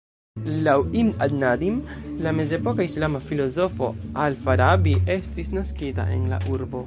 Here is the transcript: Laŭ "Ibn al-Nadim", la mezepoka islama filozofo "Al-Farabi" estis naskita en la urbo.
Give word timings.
Laŭ 0.67 0.75
"Ibn 1.01 1.11
al-Nadim", 1.25 1.75
la 2.27 2.33
mezepoka 2.37 2.87
islama 2.91 3.21
filozofo 3.27 3.91
"Al-Farabi" 4.25 4.95
estis 5.19 5.53
naskita 5.61 6.09
en 6.17 6.25
la 6.35 6.43
urbo. 6.57 6.79